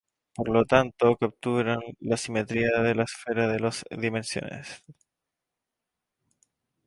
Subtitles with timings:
[0.35, 4.83] Por lo tanto, capturan la simetría de la esfera de dos dimensiones.